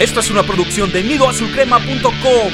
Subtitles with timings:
[0.00, 2.52] Esto es una producción de nidoazulcrema.com.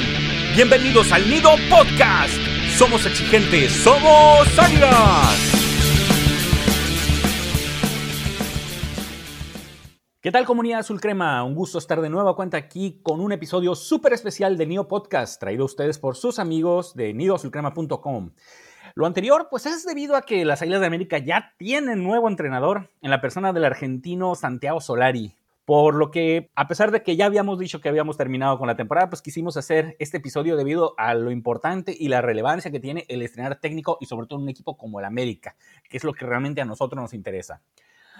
[0.53, 2.35] Bienvenidos al Nido Podcast.
[2.75, 5.53] Somos exigentes, somos águilas.
[10.19, 11.41] ¿Qué tal comunidad azul crema?
[11.45, 14.89] Un gusto estar de nuevo a cuenta aquí con un episodio súper especial de Nido
[14.89, 18.31] Podcast, traído a ustedes por sus amigos de nidoazulcrema.com.
[18.93, 22.89] Lo anterior, pues es debido a que las Águilas de América ya tienen nuevo entrenador
[23.01, 25.36] en la persona del argentino Santiago Solari.
[25.67, 28.77] Por lo que, a pesar de que ya habíamos dicho que habíamos terminado con la
[28.77, 33.03] temporada, pues quisimos hacer este episodio debido a lo importante y la relevancia que tiene
[33.09, 35.57] el estrenar técnico y sobre todo un equipo como el América,
[35.89, 37.61] que es lo que realmente a nosotros nos interesa.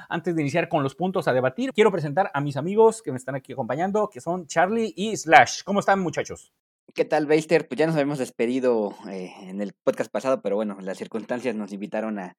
[0.09, 3.17] Antes de iniciar con los puntos a debatir, quiero presentar a mis amigos que me
[3.17, 5.63] están aquí acompañando, que son Charlie y Slash.
[5.63, 6.51] ¿Cómo están, muchachos?
[6.93, 7.65] ¿Qué tal, Beister?
[7.69, 11.71] Pues ya nos habíamos despedido eh, en el podcast pasado, pero bueno, las circunstancias nos
[11.71, 12.35] invitaron a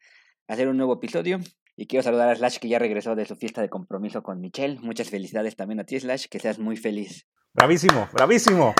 [0.48, 1.40] hacer un nuevo episodio.
[1.80, 4.80] Y quiero saludar a Slash que ya regresó de su fiesta de compromiso con Michelle.
[4.80, 7.28] Muchas felicidades también a ti, Slash, que seas muy feliz.
[7.54, 8.74] Bravísimo, bravísimo.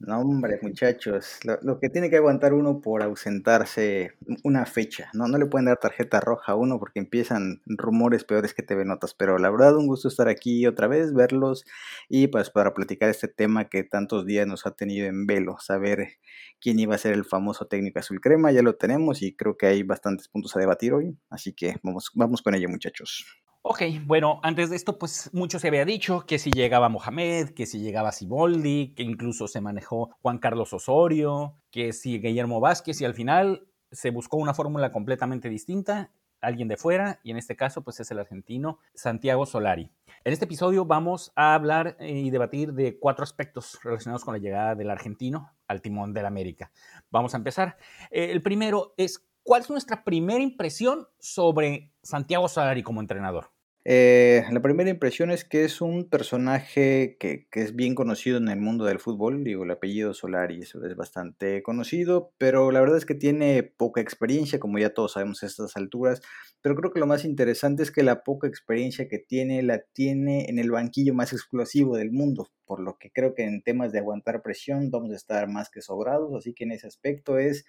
[0.00, 4.12] No, hombre, muchachos, lo, que tiene que aguantar uno por ausentarse
[4.44, 5.26] una fecha, ¿no?
[5.26, 9.14] No le pueden dar tarjeta roja a uno porque empiezan rumores peores que TV Notas,
[9.14, 11.64] pero la verdad un gusto estar aquí otra vez, verlos
[12.08, 16.18] y pues para platicar este tema que tantos días nos ha tenido en velo, saber
[16.60, 19.66] quién iba a ser el famoso técnico azul crema, ya lo tenemos y creo que
[19.66, 23.26] hay bastantes puntos a debatir hoy, así que vamos, vamos con ello, muchachos.
[23.70, 27.66] Ok, bueno, antes de esto, pues mucho se había dicho que si llegaba Mohamed, que
[27.66, 33.04] si llegaba Siboldi, que incluso se manejó Juan Carlos Osorio, que si Guillermo Vázquez, y
[33.04, 37.84] al final se buscó una fórmula completamente distinta, alguien de fuera, y en este caso,
[37.84, 39.92] pues es el argentino Santiago Solari.
[40.24, 44.76] En este episodio vamos a hablar y debatir de cuatro aspectos relacionados con la llegada
[44.76, 46.72] del argentino al timón del América.
[47.10, 47.76] Vamos a empezar.
[48.10, 53.50] Eh, el primero es, ¿cuál es nuestra primera impresión sobre Santiago Solari como entrenador?
[53.90, 58.60] Eh, la primera impresión es que es un personaje que, es bien conocido en el
[58.60, 59.42] mundo del fútbol.
[59.44, 64.60] Digo, el apellido Solari es bastante conocido, pero la verdad es que tiene poca experiencia,
[64.60, 66.20] como ya todos sabemos a estas alturas.
[66.60, 70.50] Pero creo que lo más interesante es que la poca experiencia que tiene la tiene
[70.50, 73.98] en el banquillo más explosivo del mundo, por lo que creo que en temas de
[73.98, 76.32] aguantar presión vamos a estar más que sobrados.
[76.36, 77.64] Así que en ese aspecto es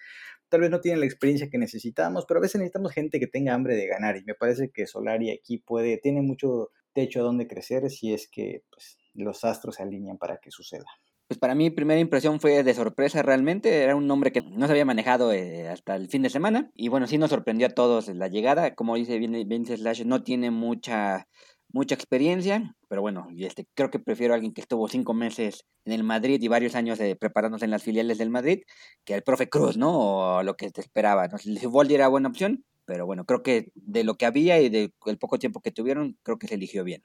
[0.50, 3.54] tal vez no tiene la experiencia que necesitamos, pero a veces necesitamos gente que tenga
[3.54, 7.48] hambre de ganar y me parece que Solari aquí puede, tiene mucho techo a donde
[7.48, 10.84] crecer si es que pues, los astros se alinean para que suceda.
[11.28, 14.72] Pues para mí primera impresión fue de sorpresa realmente, era un nombre que no se
[14.72, 18.08] había manejado eh, hasta el fin de semana y bueno, sí nos sorprendió a todos
[18.08, 21.28] la llegada, como dice Vince Slash, no tiene mucha
[21.72, 25.92] mucha experiencia, pero bueno, este, creo que prefiero a alguien que estuvo cinco meses en
[25.92, 28.62] el Madrid y varios años de preparándose en las filiales del Madrid
[29.04, 30.38] que al profe Cruz, ¿no?
[30.38, 31.28] O lo que te esperaba.
[31.28, 31.38] ¿no?
[31.70, 35.38] Voldi era buena opción, pero bueno, creo que de lo que había y del poco
[35.38, 37.02] tiempo que tuvieron, creo que se eligió bien.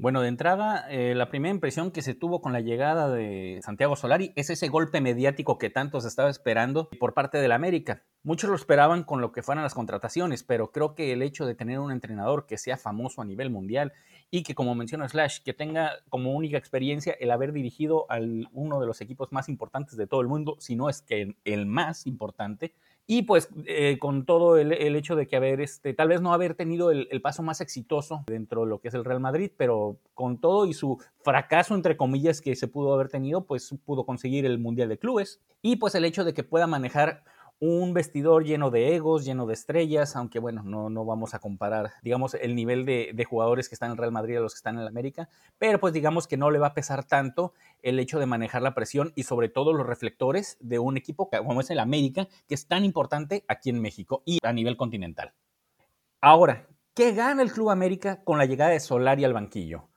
[0.00, 3.96] Bueno, de entrada, eh, la primera impresión que se tuvo con la llegada de Santiago
[3.96, 8.04] Solari es ese golpe mediático que tanto se estaba esperando por parte del América.
[8.22, 11.56] Muchos lo esperaban con lo que fueran las contrataciones, pero creo que el hecho de
[11.56, 13.92] tener un entrenador que sea famoso a nivel mundial
[14.30, 18.20] y que, como menciona Slash, que tenga como única experiencia el haber dirigido a
[18.52, 21.66] uno de los equipos más importantes de todo el mundo, si no es que el
[21.66, 22.72] más importante,
[23.10, 26.54] y pues eh, con todo el, hecho de que haber, este, tal vez no haber
[26.54, 30.36] tenido el, paso más exitoso dentro de lo que es el Real Madrid, pero con
[30.36, 34.58] todo y su fracaso, entre comillas, que se pudo haber tenido, pues pudo conseguir el
[34.58, 35.40] Mundial de Clubes.
[35.62, 37.24] Y pues el hecho de que pueda manejar
[37.60, 41.92] un vestidor lleno de egos, lleno de estrellas, aunque bueno, no, no vamos a comparar,
[42.02, 44.76] digamos, el nivel de, de, jugadores que están en Real Madrid a los que están
[44.76, 48.18] en el América, pero pues digamos que no le va a pesar tanto el hecho
[48.20, 51.80] de manejar la presión y sobre todo los reflectores de un equipo como es el
[51.80, 55.32] América, que es tan importante aquí en México y a nivel continental.
[56.20, 59.88] Ahora, ¿qué gana el Club América con la llegada de Solari al banquillo?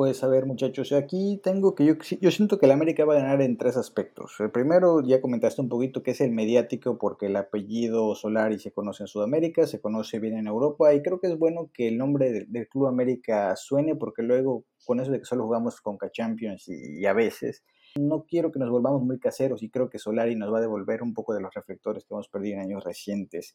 [0.00, 3.18] Pues a ver muchachos, aquí tengo que yo, yo siento que el América va a
[3.18, 4.32] ganar en tres aspectos.
[4.40, 8.72] El primero, ya comentaste un poquito, que es el mediático, porque el apellido Solari se
[8.72, 11.98] conoce en Sudamérica, se conoce bien en Europa, y creo que es bueno que el
[11.98, 16.66] nombre del, Club América suene, porque luego con eso de que solo jugamos con Champions
[16.68, 17.62] y, a veces,
[17.94, 21.02] no quiero que nos volvamos muy caseros y creo que Solari nos va a devolver
[21.02, 23.54] un poco de los reflectores que hemos perdido en años recientes.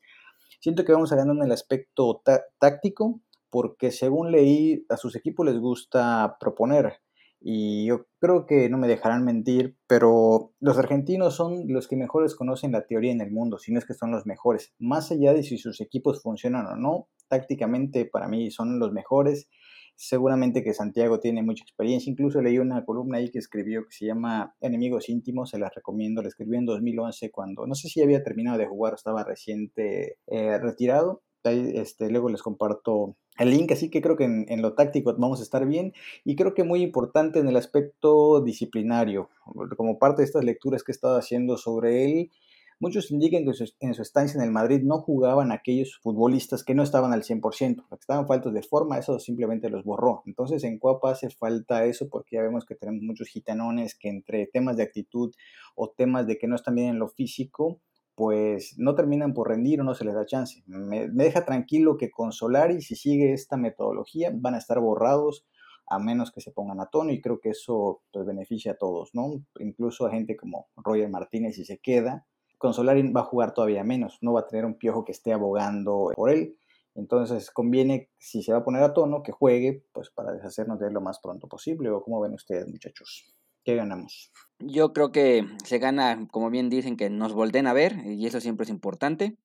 [0.60, 2.22] Siento que vamos a ganar en el aspecto
[2.60, 3.20] táctico,
[3.56, 6.96] porque según leí, a sus equipos les gusta proponer.
[7.40, 12.36] Y yo creo que no me dejarán mentir, pero los argentinos son los que mejores
[12.36, 14.74] conocen la teoría en el mundo, si no es que son los mejores.
[14.78, 19.48] Más allá de si sus equipos funcionan o no, tácticamente para mí son los mejores.
[19.96, 22.12] Seguramente que Santiago tiene mucha experiencia.
[22.12, 26.22] Incluso leí una columna ahí que escribió que se llama Enemigos íntimos, se las recomiendo.
[26.22, 30.18] La escribió en 2011 cuando no sé si había terminado de jugar o estaba reciente
[30.28, 31.22] eh, retirado
[31.52, 35.40] este, luego les comparto el link, así que creo que en, en, lo táctico vamos
[35.40, 35.94] a estar bien
[36.24, 39.30] y creo que muy importante en el aspecto disciplinario,
[39.78, 42.32] como parte de estas lecturas que he estado haciendo sobre él,
[42.80, 46.84] muchos indican que en su estancia en el Madrid no jugaban aquellos futbolistas que no
[46.84, 50.24] estaban al 100%, que estaban faltos de forma, eso simplemente los borró.
[50.26, 54.48] Entonces en Cuapa hace falta eso porque ya vemos que tenemos muchos gitanones que entre
[54.48, 55.34] temas de actitud
[55.76, 57.80] o temas de que no están bien en lo físico,
[58.16, 60.64] pues no terminan por rendir o no se les da chance.
[60.66, 65.46] Me, deja tranquilo que con Solari, si sigue esta metodología, van a estar borrados
[65.88, 69.14] a menos que se pongan a tono y creo que eso pues, beneficia a todos,
[69.14, 69.44] ¿no?
[69.60, 72.26] Incluso a gente como Roger Martínez si se queda.
[72.58, 75.34] Con Solari va a jugar todavía menos, no va a tener un piojo que esté
[75.34, 76.58] abogando por él.
[76.96, 80.88] Entonces conviene, si se va a poner a tono, que juegue, pues para deshacernos de
[80.88, 81.90] él lo más pronto posible.
[81.90, 83.36] ¿O cómo ven ustedes, muchachos?
[83.66, 84.32] ¿Qué ganamos?
[84.60, 88.40] Yo creo que se gana, como bien dicen, que nos volteen a ver, y eso
[88.40, 89.38] siempre es importante.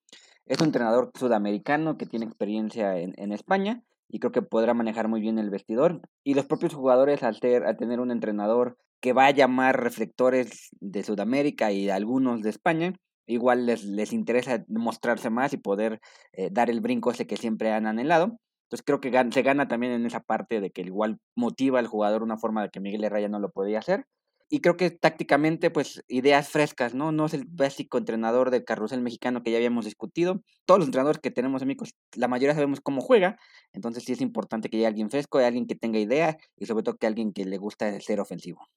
[0.44, 5.22] Es un entrenador sudamericano que tiene experiencia en, España y creo que podrá manejar muy
[5.22, 6.02] bien el vestidor.
[6.22, 11.02] Y los propios jugadores, al, al tener un entrenador que va a llamar reflectores de
[11.02, 12.92] Sudamérica y de algunos de España,
[13.26, 16.00] igual les, les interesa mostrarse más y poder
[16.32, 18.38] eh, dar el brinco ese que siempre han anhelado.
[18.70, 22.22] Entonces creo que se gana también en esa parte de que igual motiva al jugador
[22.22, 24.06] una forma de que Miguel Herrera no lo podía hacer.
[24.48, 27.10] Y creo que tácticamente, pues, ideas frescas, ¿no?
[27.12, 30.42] No es el básico entrenador del carrusel mexicano que ya habíamos discutido.
[30.66, 33.38] Todos los entrenadores que tenemos, amigos, la mayoría sabemos cómo juega.
[33.72, 36.96] Entonces sí es importante que haya alguien fresco, alguien que tenga idea y sobre todo
[36.96, 38.68] que alguien que le gusta ser ofensivo.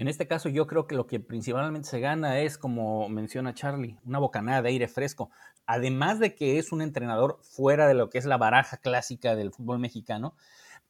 [0.00, 3.98] En este caso yo creo que lo que principalmente se gana es, como menciona Charlie,
[4.06, 5.28] una bocanada de aire fresco.
[5.66, 9.52] Además de que es un entrenador fuera de lo que es la baraja clásica del
[9.52, 10.34] fútbol mexicano,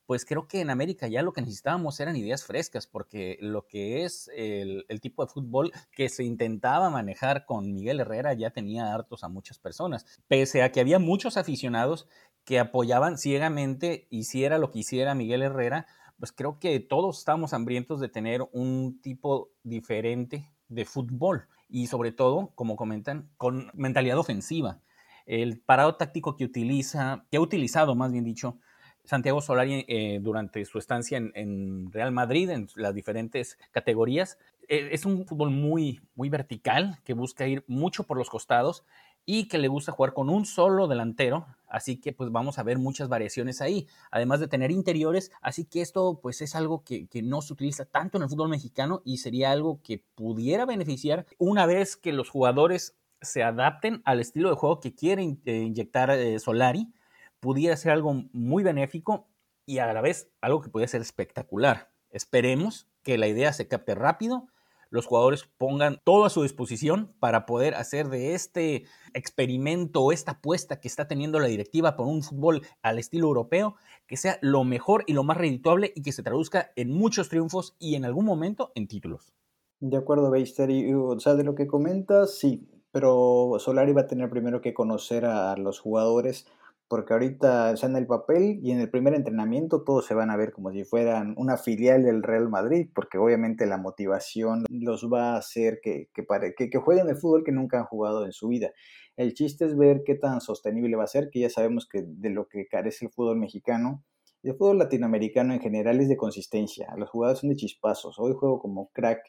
[0.06, 4.04] pues creo que en América ya lo que necesitábamos eran ideas frescas, porque lo que
[4.04, 9.24] es el, tipo de fútbol que se intentaba manejar con Miguel Herrera ya tenía hartos
[9.24, 12.06] a muchas personas, pese a que había muchos aficionados
[12.44, 15.88] que apoyaban ciegamente, hiciera lo que hiciera Miguel Herrera,
[16.20, 22.12] pues creo que todos estamos hambrientos de tener un tipo diferente de fútbol y sobre
[22.12, 24.80] todo, como comentan, con mentalidad ofensiva.
[25.24, 28.58] El parado táctico que utiliza, que ha utilizado más bien dicho,
[29.04, 34.38] Santiago Solari eh, durante su estancia en, en, Real Madrid, en las diferentes categorías,
[34.68, 38.84] eh, es un fútbol muy, muy vertical, que busca ir mucho por los costados
[39.32, 42.80] y que le gusta jugar con un solo delantero, así que pues vamos a ver
[42.80, 47.22] muchas variaciones ahí, además de tener interiores, así que esto pues es algo que, que,
[47.22, 51.64] no se utiliza tanto en el fútbol mexicano y sería algo que pudiera beneficiar una
[51.64, 56.36] vez que los jugadores se adapten al estilo de juego que quiere eh, inyectar eh,
[56.40, 56.92] Solari,
[57.38, 59.28] pudiera ser algo muy benéfico
[59.64, 61.92] y a la vez algo que pudiera ser espectacular.
[62.10, 64.48] Esperemos que la idea se capte rápido
[64.90, 68.84] los jugadores pongan todo a su disposición para poder hacer de este
[69.14, 73.76] experimento esta apuesta que está teniendo la directiva por un fútbol al estilo europeo,
[74.06, 77.76] que sea lo mejor y lo más redituable y que se traduzca en muchos triunfos
[77.78, 79.32] y en algún momento en títulos.
[79.80, 80.70] De acuerdo, Beister.
[80.70, 84.74] Y, o sea, de lo que comentas, sí, pero Solari va a tener primero que
[84.74, 86.46] conocer a los jugadores
[86.90, 90.36] porque ahorita están en el papel y en el primer entrenamiento todos se van a
[90.36, 95.34] ver como si fueran una filial del Real Madrid, porque obviamente la motivación los va
[95.34, 98.72] a hacer que, que, jueguen el fútbol que nunca han jugado en su vida.
[99.16, 102.30] El chiste es ver qué tan sostenible va a ser, que ya sabemos que de
[102.30, 104.02] lo que carece el fútbol mexicano,
[104.42, 108.58] el fútbol latinoamericano en general es de consistencia, los jugadores son de chispazos, hoy juego
[108.58, 109.20] como crack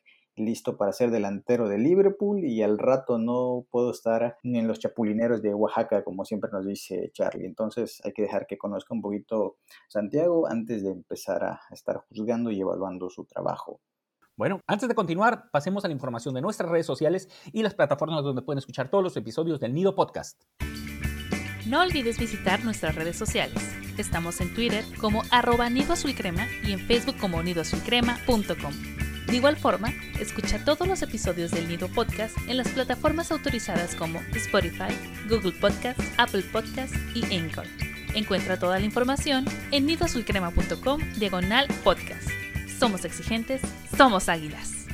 [0.46, 4.80] listo para ser delantero de Liverpool y al rato no puedo estar ni en los
[4.80, 7.46] chapulineros de Oaxaca, como siempre nos dice Charlie.
[7.46, 9.58] Entonces hay que dejar que conozca un poquito
[9.88, 13.80] Santiago antes de empezar a estar juzgando y evaluando su trabajo.
[14.36, 18.24] Bueno, antes de continuar, pasemos a la información de nuestras redes sociales y las plataformas
[18.24, 20.42] donde pueden escuchar todos los episodios del Nido Podcast.
[21.68, 23.62] No olvides visitar nuestras redes sociales.
[23.98, 29.11] Estamos en Twitter como arroba Nido Azul Crema y en Facebook como nidoazulcrema.com.
[29.32, 34.20] De igual forma, escucha todos los episodios del Nido Podcast en las plataformas autorizadas como
[34.36, 34.94] Spotify,
[35.30, 37.64] Google Podcast, Apple Podcast y Anchor.
[38.14, 42.30] Encuentra toda la información en nidoazulcrema.com diagonal podcast.
[42.78, 43.62] Somos exigentes,
[43.96, 44.86] somos águilas.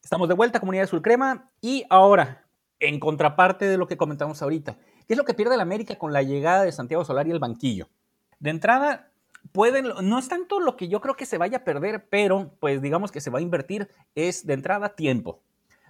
[0.00, 2.46] Estamos de vuelta, comunidad azul crema, y ahora,
[2.78, 4.78] en contraparte de lo que comentamos ahorita,
[5.08, 7.88] ¿qué es lo que pierde el América con la llegada de Santiago Solari al banquillo?
[8.38, 9.10] De entrada,
[9.52, 12.82] pueden, no es tanto lo que yo creo que se vaya a perder, pero pues
[12.82, 15.40] digamos que se va a invertir es de entrada tiempo.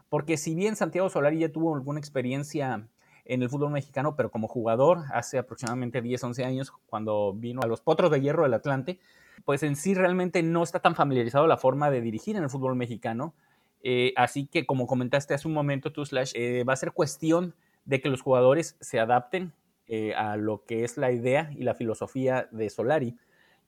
[0.08, 2.86] Porque si bien Santiago Solari ya tuvo alguna experiencia
[3.24, 7.66] en el fútbol mexicano, pero como jugador hace aproximadamente 10, 11 años, cuando vino a
[7.66, 9.00] los Potros de Hierro del Atlante,
[9.44, 12.76] pues en sí realmente no está tan familiarizado la forma de dirigir en el fútbol
[12.76, 13.34] mexicano.
[13.82, 17.54] Eh, así que, como comentaste hace un momento tú, Slash, eh, va a ser cuestión
[17.84, 19.52] de que los jugadores se adapten
[19.86, 23.16] eh, a lo que es la idea y la filosofía de Solari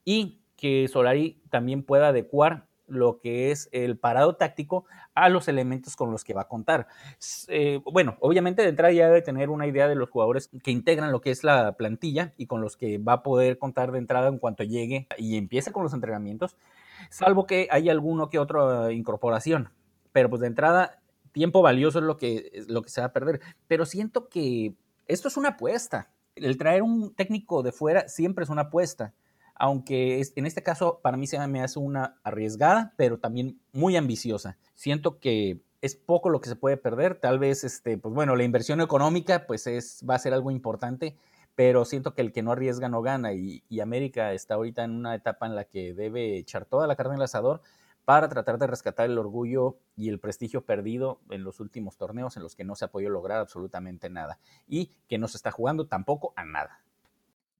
[0.06, 4.84] y que Solari también pueda adecuar lo que es el parado táctico
[5.14, 6.86] a los elementos con los que va a contar.
[7.48, 11.10] Eh, bueno, obviamente de entrada ya debe tener una idea de los jugadores que integran
[11.10, 14.28] lo que es la plantilla y con los que va a poder contar de entrada
[14.28, 16.56] en cuanto llegue y empiece con los entrenamientos,
[17.10, 19.70] salvo que haya alguno que otra incorporación.
[20.12, 23.40] Pero pues de entrada, tiempo valioso es lo que, lo que se va a perder.
[23.66, 24.74] Pero siento que
[25.06, 26.12] esto es una apuesta.
[26.36, 29.12] El traer un técnico de fuera siempre es una apuesta
[29.58, 34.56] aunque en este caso para mí se me hace una arriesgada, pero también muy ambiciosa.
[34.74, 38.44] Siento que es poco lo que se puede perder, tal vez, este, pues bueno, la
[38.44, 41.16] inversión económica pues es, va a ser algo importante,
[41.54, 45.14] pero siento que el que no arriesga no gana y, América está ahorita en una
[45.14, 47.62] etapa en la que debe echar toda la carne el asador
[48.04, 52.42] para tratar de rescatar el orgullo y el prestigio perdido en los últimos torneos en
[52.42, 55.86] los que no se ha podido lograr absolutamente nada y que no se está jugando
[55.86, 56.85] tampoco a nada.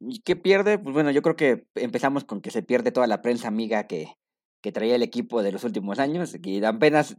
[0.00, 0.78] ¿Y qué pierde?
[0.78, 4.08] Pues bueno, yo creo que empezamos con que se pierde toda la prensa amiga que,
[4.60, 7.16] que traía el equipo de los últimos años, y apenas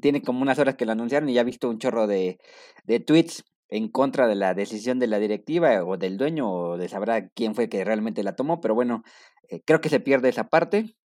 [0.00, 2.38] tiene como unas horas que lo anunciaron y ya he visto un chorro de,
[2.84, 6.88] de tweets en contra de la decisión de la directiva o del dueño o de
[6.88, 9.02] sabrá quién fue que realmente la tomó, pero bueno,
[9.48, 10.96] eh, creo que se pierde esa parte,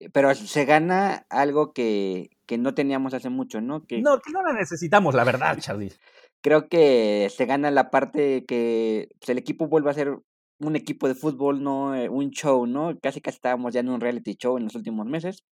[0.00, 3.84] eh, pero se gana algo que, que no teníamos hace mucho, ¿no?
[3.84, 5.92] Que, no, que no la necesitamos, la verdad, Charlie.
[6.40, 10.18] Creo que se gana la parte que pues, el equipo vuelve a ser
[10.66, 12.98] un equipo de fútbol, no eh, un show, ¿no?
[13.00, 15.44] Casi casi estábamos ya en un reality show en los últimos meses.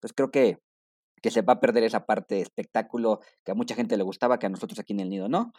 [0.00, 0.58] Pues creo que,
[1.22, 4.38] que se va a perder esa parte de espectáculo que a mucha gente le gustaba,
[4.38, 5.52] que a nosotros aquí en el nido, ¿no?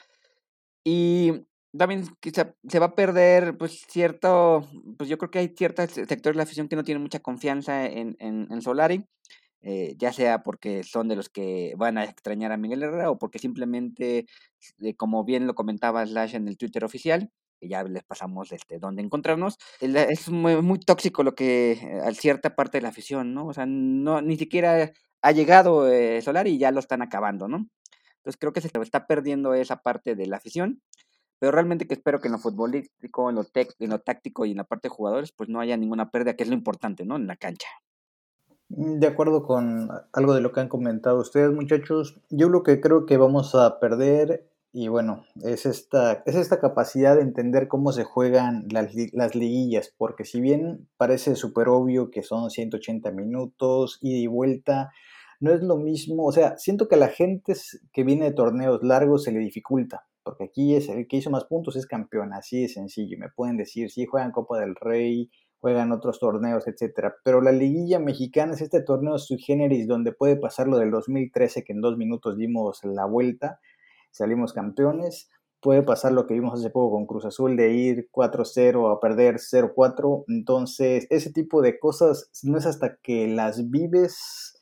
[0.84, 1.46] Y
[1.77, 4.67] también quizá se va a perder, pues, cierto,
[4.98, 7.86] pues yo creo que hay ciertos sectores de la afición que no tienen mucha confianza
[7.86, 9.05] en, en, en Solari,
[9.62, 13.20] eh, ya sea porque son de los que van a extrañar a Miguel Herrera o
[13.20, 14.25] porque simplemente,
[14.79, 17.31] eh, como bien lo comentaba Slash en el Twitter oficial,
[17.68, 19.58] ya les pasamos este, dónde encontrarnos.
[19.80, 23.48] Es muy, tóxico lo que eh, a cierta parte de la afición, ¿no?
[23.48, 24.91] O sea, no, ni siquiera
[25.22, 27.68] ha llegado eh, Solar y ya lo están acabando, ¿no?
[28.18, 30.82] Entonces creo que se está perdiendo esa parte de la afición,
[31.39, 34.58] pero realmente que espero que en lo futbolístico, en lo, en lo táctico y en
[34.58, 37.15] la parte de jugadores, pues no haya ninguna pérdida, que es lo importante, ¿no?
[37.15, 37.68] En la cancha.
[38.70, 42.80] Mm, de acuerdo con algo de lo que han comentado ustedes, muchachos, yo lo que
[42.80, 47.92] creo que vamos a perder y bueno, es esta, es esta capacidad de entender cómo
[47.92, 53.98] se juegan las, las liguillas, porque si bien parece súper obvio que son 180 minutos,
[54.01, 54.92] ida y vuelta,
[55.42, 57.54] no es lo mismo, o sea, siento que a la gente
[57.92, 61.46] que viene de torneos largos se le dificulta, porque aquí es el que hizo más
[61.46, 65.92] puntos es campeón, así de sencillo, me pueden decir, sí, juegan Copa del Rey, juegan
[65.92, 70.68] otros torneos, etcétera, pero la liguilla mexicana es este torneo sui generis donde puede pasar
[70.68, 73.60] lo del 2013 que en dos minutos dimos la vuelta,
[74.12, 75.30] salimos campeones.
[75.62, 79.36] Puede pasar lo que vimos hace poco con Cruz Azul de ir 4-0 a perder
[79.36, 80.25] 0-4.
[80.27, 84.62] Entonces, ese tipo de cosas no es hasta que las vives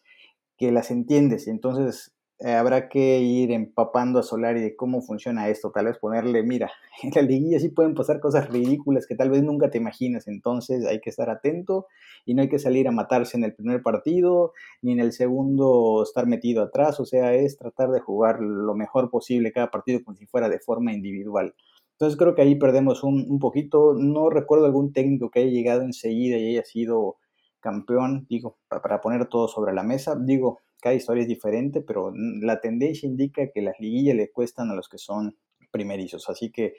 [0.57, 1.47] que las entiendes.
[1.47, 6.41] Entonces, eh, habrá que ir empapando a Solari de cómo funciona esto, tal vez ponerle,
[6.41, 6.71] mira,
[7.03, 10.85] en la liguilla sí pueden pasar cosas ridículas que tal vez nunca te imaginas, entonces
[10.85, 11.87] hay que estar atento
[12.25, 16.01] y no hay que salir a matarse en el primer partido ni en el segundo
[16.03, 20.15] estar metido atrás, o sea, es tratar de jugar lo mejor posible cada partido como
[20.15, 21.53] si fuera de forma individual.
[21.93, 25.81] Entonces creo que ahí perdemos un, un poquito, no recuerdo algún técnico que haya llegado
[25.81, 27.17] enseguida y haya sido
[27.59, 32.59] campeón, digo, para poner todo sobre la mesa, digo, cada historia es diferente, pero la
[32.61, 35.37] tendencia indica que las liguillas le cuestan a los que son
[35.71, 36.29] primerizos.
[36.29, 36.73] Así que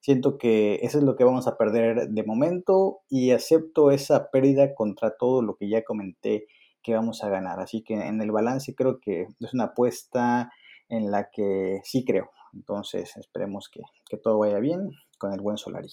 [0.00, 4.74] siento que eso es lo que vamos a perder de momento y acepto esa pérdida
[4.74, 6.46] contra todo lo que ya comenté
[6.82, 7.60] que vamos a ganar.
[7.60, 10.52] Así que en el balance creo que es una apuesta
[10.88, 12.30] en la que sí creo.
[12.52, 15.88] Entonces esperemos que, que todo vaya bien con el buen Solari.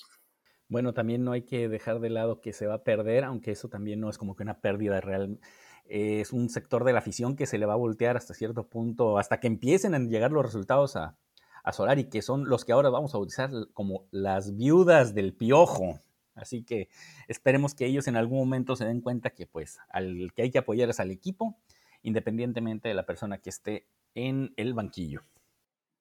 [0.69, 3.69] Bueno, también no hay que dejar de lado que se va a perder, aunque eso
[3.69, 5.39] también no es como que una pérdida real
[5.85, 9.17] es un sector de la afición que se le va a voltear hasta cierto punto,
[9.17, 11.17] hasta que empiecen a llegar los resultados a,
[11.63, 15.99] a Solari, que son los que ahora vamos a utilizar como las viudas del piojo.
[16.35, 16.89] Así que
[17.27, 20.57] esperemos que ellos en algún momento se den cuenta que pues al que hay que
[20.57, 21.57] apoyar es al equipo,
[22.01, 25.21] independientemente de la persona que esté en el banquillo.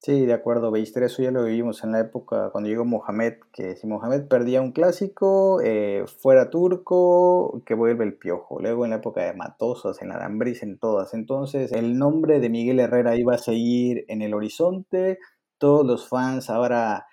[0.04, 3.76] Sí, de acuerdo, Beister, eso ya lo vivimos en la época cuando llegó Mohamed, que
[3.76, 8.61] si Mohamed perdía un clásico, eh, fuera turco, que vuelve el piojo.
[8.61, 11.14] Luego en la época de Matosas, en Arambriz, en todas.
[11.14, 15.21] Entonces el nombre de Miguel Herrera iba a seguir en el horizonte,
[15.59, 17.06] todos los fans ahora,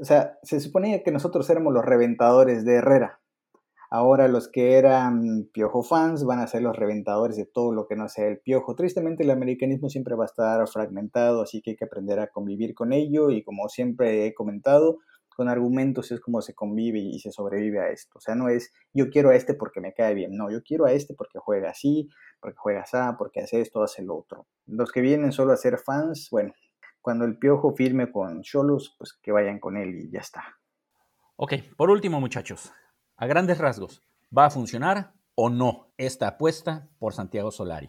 [0.00, 3.21] o sea, se suponía que nosotros éramos los reventadores de Herrera.
[3.94, 7.94] Ahora los que eran Piojo fans van a ser los reventadores de todo lo que
[7.94, 8.74] no sea el Piojo.
[8.74, 12.74] Tristemente el americanismo siempre va a estar fragmentado, así que hay que aprender a convivir
[12.74, 15.00] con ello y como siempre he comentado,
[15.36, 18.16] con argumentos es como se convive y se sobrevive a esto.
[18.16, 20.86] O sea, no es yo quiero a este porque me cae bien, no, yo quiero
[20.86, 22.08] a este porque juega así,
[22.40, 24.46] porque juega así, porque hace esto, hace lo otro.
[24.64, 26.54] Los que vienen solo a ser fans, bueno,
[27.02, 30.42] cuando el Piojo firme con Cholos, pues que vayan con él y ya está.
[31.36, 32.72] Ok, por último muchachos,
[33.22, 34.02] a grandes rasgos,
[34.36, 37.88] ¿va a funcionar o no esta apuesta por Santiago Solari?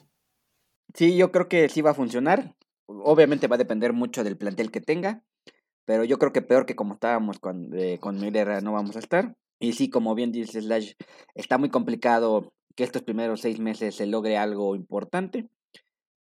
[0.94, 2.54] Sí, yo creo que sí va a funcionar.
[2.86, 5.24] Obviamente va a depender mucho del plantel que tenga,
[5.86, 9.36] pero yo creo que peor que como estábamos con, eh, con no vamos a estar.
[9.60, 10.92] Y sí, como bien dice Slash,
[11.34, 15.50] está muy complicado que estos primeros seis meses se logre algo importante,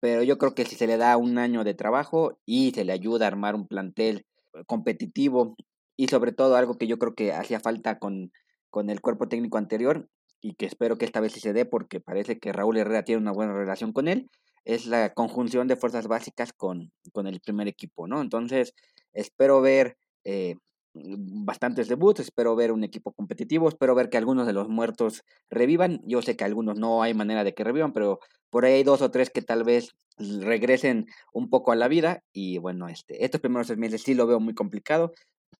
[0.01, 2.91] pero yo creo que si se le da un año de trabajo y se le
[2.91, 4.25] ayuda a armar un plantel
[4.65, 5.55] competitivo
[5.95, 8.33] y sobre todo algo que yo creo que hacía falta con
[8.77, 10.07] con el cuerpo técnico anterior
[10.39, 13.19] y que espero que esta vez sí se dé porque parece que Raúl Herrera tiene
[13.19, 14.29] una buena relación con él,
[14.65, 18.21] es la conjunción de fuerzas básicas con, con el primer equipo, ¿no?
[18.21, 18.75] Entonces,
[19.13, 20.57] espero ver eh,
[20.93, 25.99] bastantes debuts, espero ver un equipo competitivo, espero ver que algunos de los muertos revivan.
[26.05, 28.19] Yo sé que algunos no hay manera de que revivan, pero
[28.51, 32.21] por ahí hay dos o tres que tal vez regresen un poco a la vida.
[32.31, 35.13] Y bueno, este, estos primeros seis meses sí lo veo muy complicado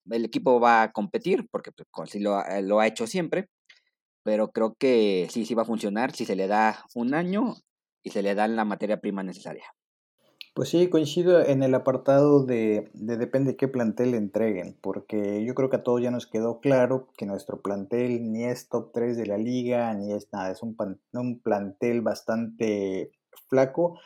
[0.09, 3.49] el equipo va a competir, porque pues, lo, lo ha hecho siempre,
[4.23, 7.55] pero creo que sí, sí va a funcionar si se le da un año
[8.03, 9.65] y se le da la materia prima necesaria.
[10.53, 15.53] Pues sí, coincido en el apartado de, de, depende qué plantel le entreguen, porque yo
[15.53, 19.17] creo que a todos ya nos quedó claro que nuestro plantel ni es top 3
[19.17, 20.75] de la liga, ni es nada, es un,
[21.13, 23.11] un plantel bastante
[23.49, 23.99] flaco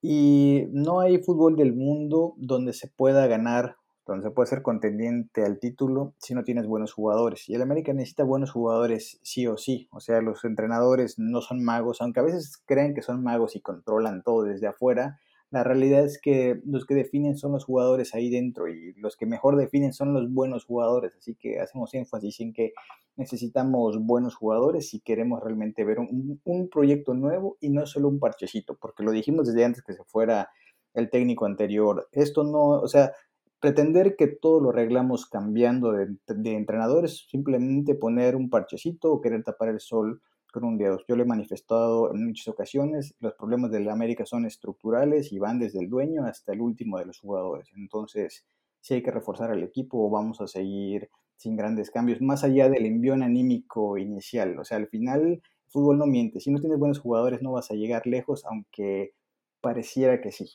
[0.00, 3.76] y no hay fútbol del mundo donde se pueda ganar
[4.10, 7.48] donde se puede ser contendiente al título si no tienes buenos jugadores.
[7.48, 9.88] Y el América necesita buenos jugadores sí o sí.
[9.92, 13.60] O sea, los entrenadores no son magos, aunque a veces creen que son magos y
[13.60, 15.18] controlan todo desde afuera.
[15.50, 19.26] La realidad es que los que definen son los jugadores ahí dentro y los que
[19.26, 21.12] mejor definen son los buenos jugadores.
[21.16, 22.72] Así que hacemos énfasis en que
[23.16, 28.20] necesitamos buenos jugadores si queremos realmente ver un, un proyecto nuevo y no solo un
[28.20, 30.48] parchecito, porque lo dijimos desde antes que se fuera
[30.94, 32.08] el técnico anterior.
[32.12, 33.12] Esto no, o sea,
[33.60, 39.68] pretender que todo lo arreglamos cambiando de, entrenadores, simplemente poner un parchecito o querer tapar
[39.68, 40.98] el sol con un dedo.
[41.06, 45.38] Yo lo he manifestado en muchas ocasiones, los problemas de la América son estructurales y
[45.38, 47.68] van desde el dueño hasta el último de los jugadores.
[47.76, 48.44] Entonces,
[48.80, 52.68] si hay que reforzar al equipo o vamos a seguir sin grandes cambios, más allá
[52.68, 54.58] del envión anímico inicial.
[54.58, 56.40] O sea, al final, fútbol no miente.
[56.40, 59.14] Si no tienes buenos jugadores, no vas a llegar lejos, aunque
[59.60, 60.50] pareciera que sí.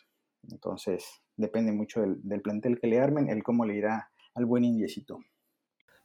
[0.51, 5.19] Entonces, depende mucho del, plantel que le armen, el cómo le irá al buen indiecito.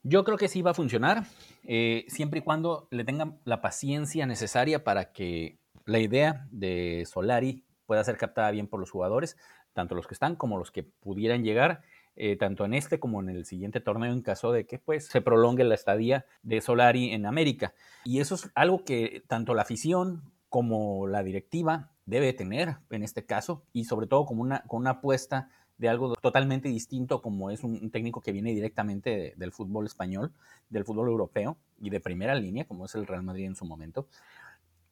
[0.02, 1.24] Yo creo que sí va a funcionar,
[1.64, 7.64] eh, siempre y cuando le tengan la paciencia necesaria para que la idea de Solari
[7.84, 9.36] pueda ser captada bien por los jugadores,
[9.72, 11.82] tanto los que están como los que pudieran llegar,
[12.16, 15.20] eh, tanto en este como en el siguiente torneo, en caso de que pues, se
[15.20, 17.74] prolongue la estadía de Solari en América.
[18.04, 23.24] Y eso es algo que tanto la afición como la directiva debe tener en este
[23.24, 27.64] caso y sobre todo como una, con una apuesta de algo totalmente distinto como es
[27.64, 30.32] un, técnico que viene directamente del fútbol español,
[30.68, 34.06] del fútbol europeo y de primera línea como es el Real Madrid en su momento.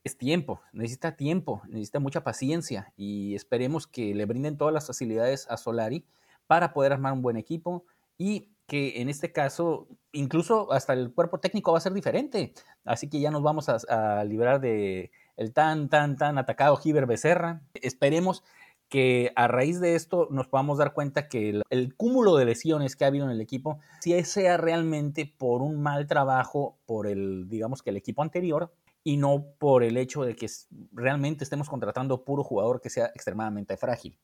[0.04, 5.46] Es tiempo, necesita tiempo, necesita mucha paciencia y esperemos que le brinden todas las facilidades
[5.50, 6.06] a Solari
[6.46, 7.84] para poder armar un buen equipo
[8.16, 12.54] y que en este caso incluso hasta el cuerpo técnico va a ser diferente.
[12.84, 17.06] Así que ya nos vamos a, a librar de el tan, tan, tan atacado Giver
[17.06, 17.62] Becerra.
[17.74, 18.44] Esperemos
[18.88, 23.04] que a raíz de esto nos podamos dar cuenta que el, cúmulo de lesiones que
[23.04, 27.82] ha habido en el equipo, si sea realmente por un mal trabajo por el, digamos
[27.82, 28.74] que el equipo anterior,
[29.04, 30.48] y no por el hecho de que
[30.92, 34.18] realmente estemos contratando puro jugador que sea extremadamente frágil.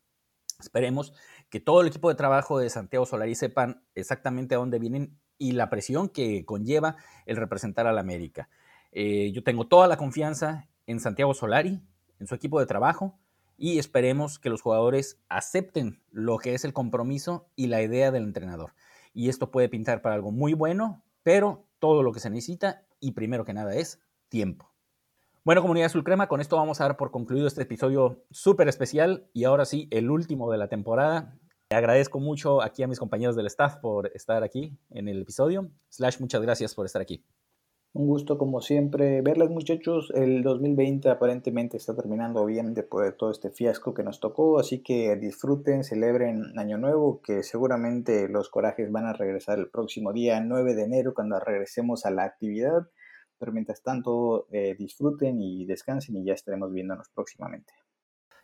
[0.59, 1.12] Esperemos
[1.48, 5.53] que todo el equipo de trabajo de Santiago Solari sepan exactamente a dónde vienen y
[5.53, 8.48] la presión que conlleva el representar a la América.
[8.92, 11.81] Eh, yo tengo toda la confianza en Santiago Solari,
[12.18, 13.18] en su equipo de trabajo,
[13.57, 18.25] y esperemos que los jugadores acepten lo que es el compromiso y la idea del
[18.25, 18.75] entrenador.
[19.12, 23.12] Y esto puede pintar para algo muy bueno, pero todo lo que se necesita, y
[23.12, 24.75] primero que nada, es tiempo.
[25.44, 29.29] Bueno, comunidad azul crema, con esto vamos a dar por concluido este episodio súper especial
[29.35, 31.37] y ahora sí, el último de la temporada.
[31.68, 35.70] Agradezco mucho aquí a mis compañeros del staff por estar aquí en el episodio.
[35.90, 37.25] Slash, muchas gracias por estar aquí.
[37.94, 40.11] Un gusto como siempre verles muchachos.
[40.16, 44.83] El 2020 aparentemente está terminando bien después de todo este fiasco que nos tocó, así
[44.83, 50.40] que disfruten, celebren Año Nuevo, que seguramente los corajes van a regresar el próximo día
[50.40, 52.88] 9 de enero cuando regresemos a la actividad.
[53.38, 57.74] Pero mientras tanto, eh, disfruten y descansen y ya estaremos viéndonos próximamente.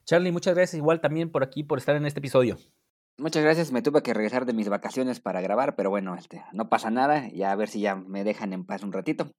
[0.05, 2.57] Charlie, muchas gracias igual también por aquí, por estar en este episodio.
[3.19, 6.71] Muchas gracias, me tuve que regresar de mis vacaciones para grabar, pero bueno, este, no
[6.71, 9.31] pasa nada, ya a ver si ya me dejan en paz un ratito.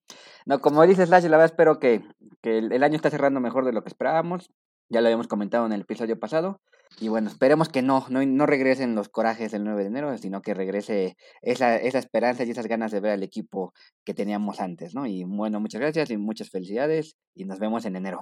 [0.46, 2.04] No, como dices, Slash, la verdad espero que,
[2.42, 4.52] que el, año está cerrando mejor de lo que esperábamos,
[4.90, 6.62] ya lo habíamos comentado en el episodio pasado,
[7.00, 10.42] y bueno, esperemos que no, no, no regresen los corajes del 9 de enero, sino
[10.42, 13.74] que regrese esa, esa esperanza y esas ganas de ver al equipo
[14.06, 15.08] que teníamos antes, ¿no?
[15.08, 18.20] Y bueno, muchas gracias y muchas felicidades, y nos vemos en enero.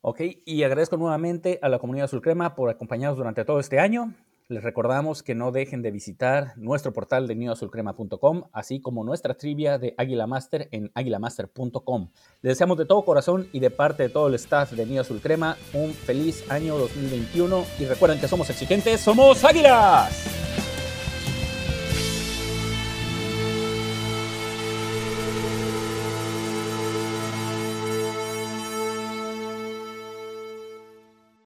[0.00, 4.14] Ok, y agradezco nuevamente a la comunidad Azul Crema por acompañarnos durante todo este año.
[4.48, 9.76] Les recordamos que no dejen de visitar nuestro portal de newazulcrema.com, así como nuestra trivia
[9.76, 12.10] de Águila Master en águilamaster.com.
[12.42, 15.20] Les deseamos de todo corazón y de parte de todo el staff de New Azul
[15.20, 20.75] Crema un feliz año 2021 y recuerden que somos exigentes, somos águilas.